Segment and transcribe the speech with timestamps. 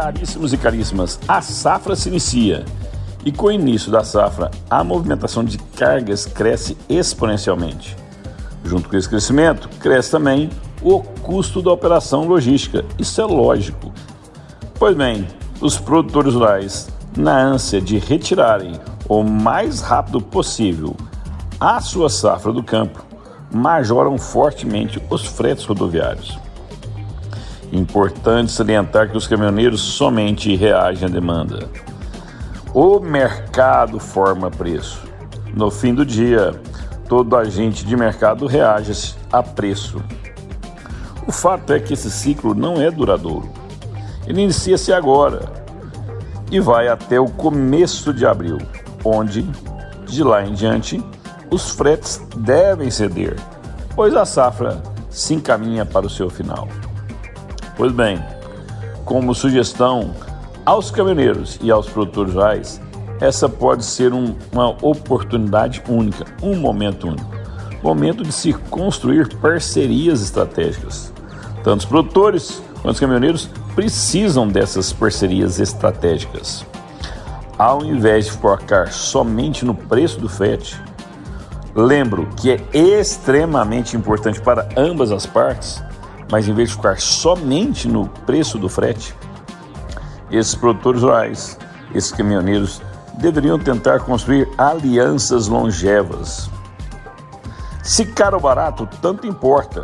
[0.00, 2.64] Caríssimos e caríssimas, a safra se inicia.
[3.24, 7.96] E com o início da safra, a movimentação de cargas cresce exponencialmente.
[8.62, 12.84] Junto com esse crescimento, cresce também o custo da operação logística.
[12.96, 13.92] Isso é lógico.
[14.78, 15.26] Pois bem,
[15.60, 20.94] os produtores rurais, na ânsia de retirarem o mais rápido possível
[21.58, 23.04] a sua safra do campo,
[23.52, 26.38] majoram fortemente os fretes rodoviários.
[27.72, 31.68] Importante salientar que os caminhoneiros somente reagem à demanda.
[32.72, 35.02] O mercado forma preço.
[35.54, 36.58] No fim do dia,
[37.08, 40.02] todo agente de mercado reage a preço.
[41.26, 43.50] O fato é que esse ciclo não é duradouro.
[44.26, 45.40] Ele inicia-se agora
[46.50, 48.58] e vai até o começo de abril,
[49.04, 49.42] onde,
[50.06, 51.02] de lá em diante,
[51.50, 53.36] os fretes devem ceder,
[53.94, 56.68] pois a safra se encaminha para o seu final.
[57.78, 58.20] Pois bem,
[59.04, 60.12] como sugestão
[60.66, 62.80] aos caminhoneiros e aos produtores rurais,
[63.20, 67.30] essa pode ser um, uma oportunidade única, um momento único.
[67.80, 71.12] Momento de se construir parcerias estratégicas.
[71.62, 76.66] Tanto os produtores quanto os caminhoneiros precisam dessas parcerias estratégicas.
[77.56, 80.76] Ao invés de focar somente no preço do frete,
[81.76, 85.80] lembro que é extremamente importante para ambas as partes
[86.30, 89.14] mas em vez de ficar somente no preço do frete,
[90.30, 91.58] esses produtores rurais,
[91.94, 92.82] esses caminhoneiros,
[93.14, 96.50] deveriam tentar construir alianças longevas.
[97.82, 99.82] Se caro barato, tanto importa.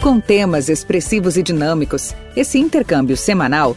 [0.00, 3.76] Com temas expressivos e dinâmicos, esse intercâmbio semanal